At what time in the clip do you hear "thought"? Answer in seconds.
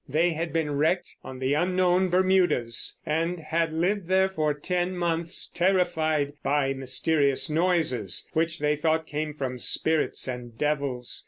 8.75-9.05